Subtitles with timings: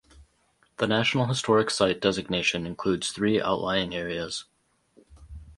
[0.77, 4.45] The National Historic Site designation includes three outlying areas.